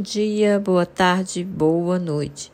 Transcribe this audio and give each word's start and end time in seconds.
dia, 0.00 0.58
boa 0.58 0.86
tarde, 0.86 1.44
boa 1.44 1.98
noite. 1.98 2.50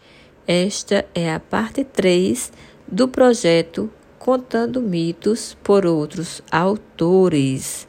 Esta 0.47 1.07
é 1.15 1.33
a 1.33 1.39
parte 1.39 1.85
3 1.85 2.53
do 2.89 3.07
projeto 3.07 3.89
Contando 4.19 4.83
Mitos 4.83 5.57
por 5.63 5.87
Outros 5.87 6.43
Autores. 6.51 7.87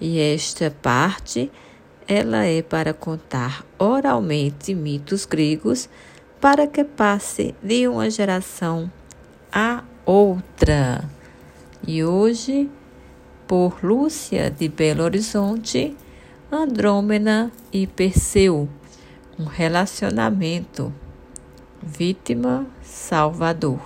E 0.00 0.18
esta 0.18 0.70
parte, 0.70 1.50
ela 2.08 2.44
é 2.44 2.60
para 2.60 2.92
contar 2.92 3.64
oralmente 3.78 4.74
mitos 4.74 5.24
gregos 5.24 5.88
para 6.40 6.66
que 6.66 6.82
passe 6.82 7.54
de 7.62 7.86
uma 7.86 8.10
geração 8.10 8.90
a 9.52 9.84
outra. 10.04 11.08
E 11.86 12.02
hoje, 12.02 12.68
por 13.46 13.78
Lúcia 13.84 14.50
de 14.50 14.68
Belo 14.68 15.04
Horizonte, 15.04 15.96
Andrômena 16.58 17.52
e 17.70 17.86
Perseu, 17.86 18.66
um 19.38 19.44
relacionamento. 19.44 20.90
Vítima 21.82 22.66
Salvador. 22.82 23.78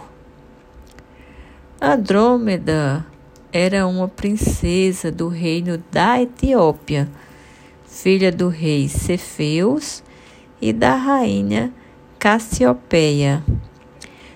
Andrômeda 1.81 3.05
era 3.53 3.89
uma 3.89 4.07
princesa 4.07 5.11
do 5.11 5.27
reino 5.27 5.83
da 5.91 6.23
Etiópia, 6.23 7.09
filha 7.89 8.31
do 8.31 8.47
rei 8.47 8.89
Cefeus 8.89 10.05
e 10.63 10.73
da 10.73 10.95
rainha 10.95 11.75
Cassiopeia. 12.21 13.43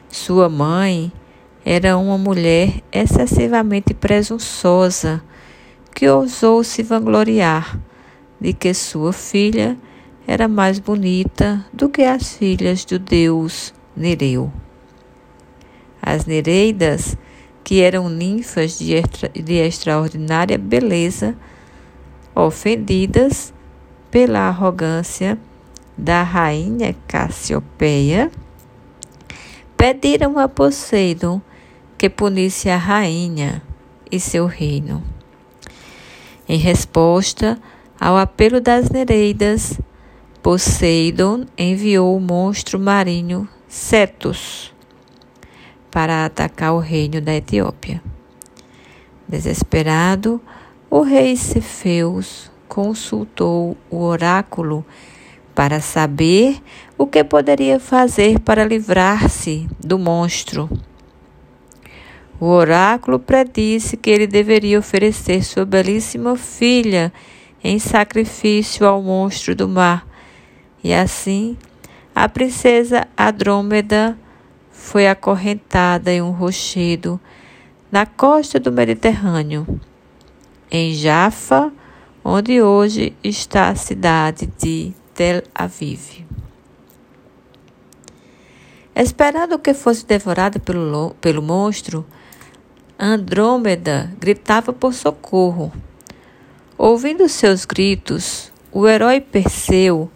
Sua 0.09 0.49
mãe 0.49 1.13
era 1.65 1.97
uma 1.97 2.19
mulher 2.19 2.83
excessivamente 2.91 3.95
presunçosa 3.95 5.23
que 5.95 6.09
ousou 6.09 6.65
se 6.65 6.83
vangloriar 6.83 7.79
de 8.45 8.53
que 8.53 8.75
sua 8.75 9.11
filha 9.11 9.75
era 10.27 10.47
mais 10.47 10.79
bonita 10.79 11.65
do 11.73 11.89
que 11.89 12.03
as 12.03 12.37
filhas 12.37 12.85
do 12.85 12.99
deus 12.99 13.73
Nereu. 13.97 14.53
As 16.03 16.27
Nereidas, 16.27 17.17
que 17.65 17.81
eram 17.81 18.11
ninfas 18.11 18.79
de, 18.79 18.93
extra, 18.93 19.31
de 19.31 19.55
extraordinária 19.55 20.59
beleza, 20.59 21.35
ofendidas 22.35 23.51
pela 24.11 24.41
arrogância 24.41 25.39
da 25.97 26.23
rainha 26.23 26.95
Cassiopeia, 27.09 28.31
pediram 29.75 30.39
a 30.39 30.47
Poseidon 30.47 31.41
que 31.97 32.11
punisse 32.11 32.69
a 32.69 32.77
rainha 32.77 33.63
e 34.13 34.21
seu 34.21 34.45
reino. 34.45 35.03
Em 36.47 36.59
resposta, 36.59 37.59
ao 38.05 38.19
apelo 38.19 38.61
das 38.61 38.91
Nereidas, 38.91 39.81
Poseidon 40.43 41.47
enviou 41.57 42.15
o 42.15 42.21
monstro 42.21 42.79
marinho 42.79 43.49
Cetus 43.67 44.75
para 45.91 46.27
atacar 46.27 46.75
o 46.75 46.79
reino 46.79 47.19
da 47.23 47.35
Etiópia. 47.35 48.03
Desesperado, 49.27 50.39
o 50.91 51.01
rei 51.01 51.35
Cefeus 51.35 52.51
consultou 52.69 53.75
o 53.89 54.03
oráculo 54.03 54.85
para 55.55 55.81
saber 55.81 56.61
o 56.99 57.07
que 57.07 57.25
poderia 57.25 57.81
fazer 57.81 58.39
para 58.39 58.67
livrar-se 58.67 59.67
do 59.81 59.99
monstro. 59.99 60.69
O 62.39 62.45
oráculo 62.49 63.19
predisse 63.19 63.97
que 63.97 64.11
ele 64.11 64.27
deveria 64.27 64.79
oferecer 64.79 65.43
sua 65.43 65.65
belíssima 65.65 66.37
filha 66.37 67.11
em 67.65 67.79
sacrifício 67.79 68.87
ao 68.87 69.03
monstro 69.03 69.57
do 69.57 69.67
mar. 69.67 70.07
E 70.83 70.93
assim, 70.93 71.57
a 72.15 72.29
princesa 72.29 73.09
Andrômeda 73.19 74.19
foi 74.71 75.09
acorrentada 75.09 76.13
em 76.13 76.21
um 76.21 76.31
rochedo 76.31 77.19
na 77.91 78.05
costa 78.05 78.61
do 78.61 78.71
Mediterrâneo, 78.71 79.81
em 80.71 80.93
Jaffa, 80.93 81.73
onde 82.23 82.61
hoje 82.61 83.17
está 83.25 83.71
a 83.71 83.75
cidade 83.75 84.47
de 84.59 84.93
Tel 85.15 85.43
Aviv. 85.55 86.25
Esperando 88.95 89.59
que 89.59 89.73
fosse 89.73 90.05
devorada 90.05 90.59
pelo, 90.59 91.15
pelo 91.21 91.43
monstro, 91.43 92.05
Andrômeda 92.99 94.13
gritava 94.21 94.73
por 94.73 94.93
socorro. 94.93 95.73
Ouvindo 96.77 97.29
seus 97.29 97.65
gritos, 97.65 98.53
o 98.73 98.89
herói 98.89 99.21
Perseu, 99.21 100.11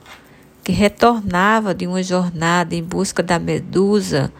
que 0.64 0.72
retornava 0.72 1.72
de 1.72 1.86
uma 1.86 2.02
jornada 2.02 2.74
em 2.74 2.82
busca 2.82 3.22
da 3.22 3.38
Medusa, 3.38 4.32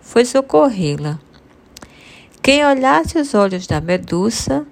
foi 0.00 0.24
socorrê-la. 0.24 1.18
Quem 2.40 2.64
olhasse 2.64 3.18
os 3.18 3.34
olhos 3.34 3.66
da 3.66 3.78
Medusa, 3.78 4.66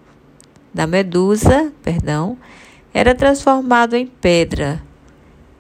da 0.73 0.87
Medusa, 0.87 1.71
perdão, 1.83 2.39
era 2.95 3.15
transformado 3.15 3.95
em 3.95 4.07
pedra. 4.07 4.83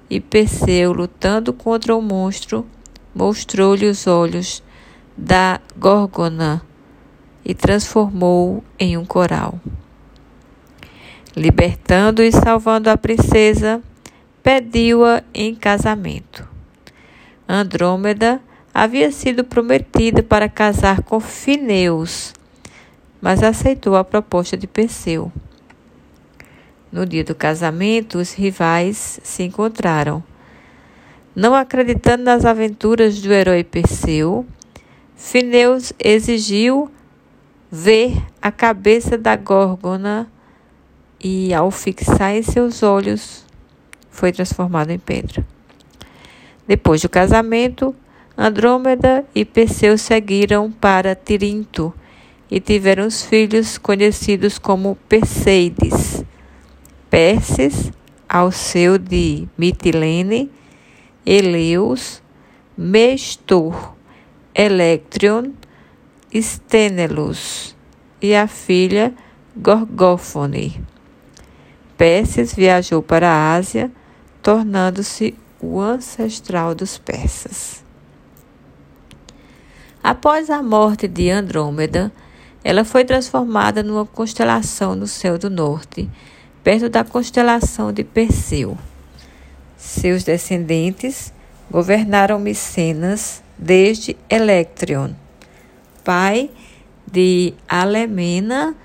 E 0.09 0.21
Perseu, 0.21 0.95
lutando 0.95 1.53
contra 1.53 1.95
o 1.95 2.01
monstro, 2.01 2.65
mostrou-lhe 3.15 3.87
os 3.87 4.07
olhos 4.07 4.63
da 5.15 5.61
Gorgona 5.77 6.63
e 7.45 7.53
transformou 7.53 8.65
em 8.79 8.97
um 8.97 9.05
coral. 9.05 9.61
Libertando 11.39 12.21
e 12.21 12.33
salvando 12.33 12.91
a 12.91 12.97
princesa, 12.97 13.81
pediu-a 14.43 15.23
em 15.33 15.55
casamento. 15.55 16.45
Andrômeda 17.49 18.41
havia 18.75 19.13
sido 19.13 19.45
prometida 19.45 20.21
para 20.21 20.49
casar 20.49 21.01
com 21.05 21.21
Fineus, 21.21 22.35
mas 23.21 23.41
aceitou 23.41 23.95
a 23.95 24.03
proposta 24.03 24.57
de 24.57 24.67
Perseu. 24.67 25.31
No 26.91 27.07
dia 27.07 27.23
do 27.23 27.37
casamento, 27.37 28.19
os 28.19 28.33
rivais 28.33 29.21
se 29.23 29.45
encontraram. 29.45 30.25
Não 31.37 31.55
acreditando 31.55 32.25
nas 32.25 32.45
aventuras 32.45 33.21
do 33.21 33.33
herói 33.33 33.63
Perseu, 33.63 34.45
Fineus 35.15 35.93
exigiu 36.01 36.91
ver 37.71 38.21
a 38.43 38.51
cabeça 38.51 39.17
da 39.17 39.37
Górgona 39.37 40.29
e, 41.21 41.53
ao 41.53 41.71
fixar 41.71 42.35
em 42.35 42.43
seus 42.43 42.83
olhos, 42.83 43.45
foi 44.11 44.33
transformado 44.33 44.91
em 44.91 44.99
pedra. 44.99 45.47
Depois 46.67 47.01
do 47.01 47.09
casamento, 47.09 47.95
Andrômeda 48.37 49.25
e 49.35 49.45
Perseu 49.45 49.99
seguiram 49.99 50.71
para 50.71 51.15
Tirinto 51.15 51.93
e 52.51 52.61
tiveram 52.61 53.07
os 53.07 53.23
filhos 53.23 53.79
conhecidos 53.79 54.59
como 54.59 54.97
Perseides, 55.09 56.25
Perses, 57.11 57.91
Alceu 58.29 58.99
de 58.99 59.49
Mitilene, 59.57 60.51
Eleus, 61.25 62.23
Mestor, 62.77 63.95
Electrion, 64.55 65.53
Stênelos 66.33 67.75
e 68.21 68.35
a 68.35 68.47
filha 68.47 69.15
Gorgófone. 69.57 70.81
Perses 71.99 72.55
viajou 72.55 73.03
para 73.03 73.29
a 73.29 73.55
Ásia, 73.55 73.91
tornando-se 74.41 75.35
o 75.61 75.81
ancestral 75.81 76.73
dos 76.73 76.97
persas. 76.97 77.85
Após 80.01 80.49
a 80.49 80.63
morte 80.63 81.09
de 81.09 81.29
Andrômeda, 81.29 82.13
ela 82.63 82.85
foi 82.85 83.05
transformada 83.05 83.83
numa 83.83 84.07
constelação 84.07 84.95
no 84.95 85.09
céu 85.09 85.37
do 85.37 85.51
norte, 85.51 86.09
perto 86.63 86.89
da 86.89 87.03
constelação 87.03 87.93
de 87.93 88.05
Perseu. 88.05 88.79
Seus 89.77 90.23
descendentes 90.23 91.33
governaram 91.69 92.39
Micenas 92.39 93.43
desde 93.59 94.17
Electrion, 94.31 95.11
pai 96.05 96.49
de 97.11 97.55
Alemena 97.69 98.77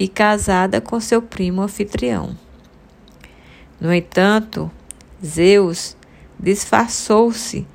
e 0.00 0.08
casada 0.08 0.80
com 0.80 0.98
seu 0.98 1.20
primo 1.20 1.60
anfitrião. 1.60 2.34
No 3.78 3.92
entanto, 3.92 4.70
Zeus 5.22 5.94
disfarçou-se 6.38 7.66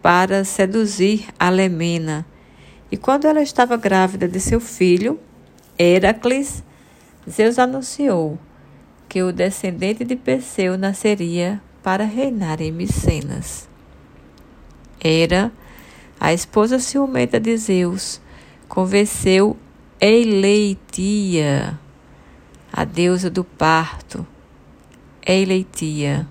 para 0.00 0.44
seduzir 0.44 1.26
Alemena, 1.36 2.24
e 2.88 2.96
quando 2.96 3.26
ela 3.26 3.42
estava 3.42 3.76
grávida 3.76 4.28
de 4.28 4.38
seu 4.38 4.60
filho, 4.60 5.18
Heracles, 5.76 6.62
Zeus 7.28 7.58
anunciou 7.58 8.38
que 9.08 9.22
o 9.22 9.32
descendente 9.32 10.04
de 10.04 10.14
Perseu 10.14 10.78
nasceria 10.78 11.60
para 11.82 12.04
reinar 12.04 12.60
em 12.60 12.70
Micenas. 12.70 13.68
Hera, 15.02 15.50
a 16.20 16.32
esposa 16.32 16.78
ciumenta 16.78 17.40
de 17.40 17.56
Zeus, 17.56 18.20
convenceu 18.68 19.56
Eileitia, 20.04 21.78
a 22.72 22.84
deusa 22.84 23.30
do 23.30 23.44
parto, 23.44 24.26
Eileitia, 25.24 26.26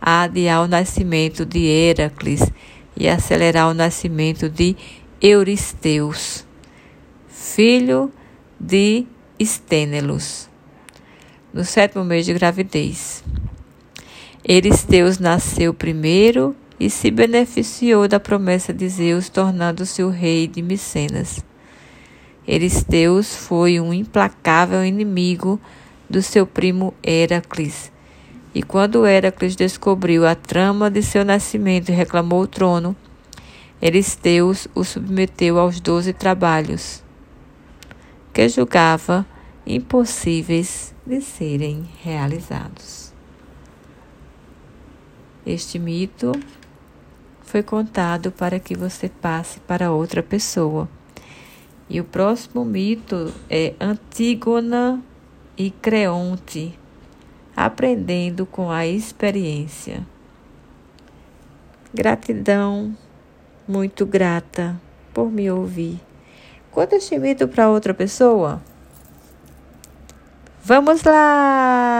a 0.00 0.22
adiar 0.22 0.60
o 0.60 0.66
nascimento 0.66 1.46
de 1.46 1.66
Heracles 1.68 2.50
e 2.96 3.08
acelerar 3.08 3.70
o 3.70 3.74
nascimento 3.74 4.48
de 4.48 4.74
Euristeus, 5.22 6.44
filho 7.28 8.12
de 8.58 9.06
Estênelos, 9.38 10.50
no 11.52 11.64
sétimo 11.64 12.02
mês 12.02 12.26
de 12.26 12.34
gravidez. 12.34 13.22
Eristeus 14.44 15.20
nasceu 15.20 15.72
primeiro 15.72 16.56
e 16.80 16.90
se 16.90 17.12
beneficiou 17.12 18.08
da 18.08 18.18
promessa 18.18 18.74
de 18.74 18.88
Zeus, 18.88 19.28
tornando-se 19.28 20.02
o 20.02 20.10
rei 20.10 20.48
de 20.48 20.60
Micenas. 20.60 21.53
Eristeus 22.46 23.34
foi 23.34 23.80
um 23.80 23.92
implacável 23.92 24.84
inimigo 24.84 25.58
do 26.08 26.20
seu 26.20 26.46
primo 26.46 26.92
Heracles. 27.02 27.90
E 28.54 28.62
quando 28.62 29.06
Heracles 29.06 29.56
descobriu 29.56 30.26
a 30.26 30.34
trama 30.34 30.90
de 30.90 31.02
seu 31.02 31.24
nascimento 31.24 31.88
e 31.88 31.94
reclamou 31.94 32.42
o 32.42 32.46
trono, 32.46 32.94
Eristeus 33.80 34.68
o 34.74 34.84
submeteu 34.84 35.58
aos 35.58 35.80
doze 35.80 36.12
trabalhos, 36.12 37.02
que 38.32 38.48
julgava 38.48 39.26
impossíveis 39.66 40.94
de 41.06 41.20
serem 41.20 41.88
realizados. 42.02 43.12
Este 45.46 45.78
mito 45.78 46.32
foi 47.42 47.62
contado 47.62 48.30
para 48.30 48.58
que 48.58 48.74
você 48.74 49.08
passe 49.08 49.60
para 49.60 49.92
outra 49.92 50.22
pessoa. 50.22 50.88
E 51.88 52.00
o 52.00 52.04
próximo 52.04 52.64
mito 52.64 53.32
é 53.48 53.74
Antígona 53.80 55.02
e 55.56 55.70
Creonte, 55.70 56.78
aprendendo 57.54 58.46
com 58.46 58.70
a 58.70 58.86
experiência. 58.86 60.06
Gratidão, 61.92 62.96
muito 63.68 64.04
grata 64.04 64.80
por 65.12 65.30
me 65.30 65.50
ouvir. 65.50 66.00
Conta 66.70 66.96
este 66.96 67.18
mito 67.18 67.46
para 67.46 67.68
outra 67.68 67.94
pessoa. 67.94 68.60
Vamos 70.64 71.02
lá! 71.04 71.98